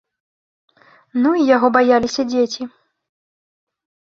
[1.25, 2.63] Ну й яго баяліся дзеці!